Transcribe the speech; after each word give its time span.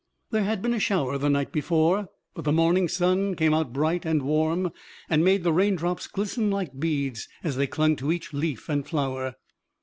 There 0.31 0.45
had 0.45 0.63
been 0.63 0.73
a 0.73 0.79
shower 0.79 1.19
the 1.19 1.29
night 1.29 1.51
before, 1.51 2.09
but 2.33 2.43
the 2.43 2.51
morning 2.51 2.87
sun 2.87 3.35
came 3.35 3.53
out 3.53 3.71
bright 3.71 4.03
and 4.03 4.23
warm 4.23 4.71
and 5.07 5.23
made 5.23 5.43
the 5.43 5.53
raindrops 5.53 6.07
glisten 6.07 6.49
like 6.49 6.79
beads 6.79 7.29
as 7.43 7.55
they 7.55 7.67
clung 7.67 7.95
to 7.97 8.11
each 8.11 8.33
leaf 8.33 8.67
and 8.67 8.83
flower. 8.83 9.35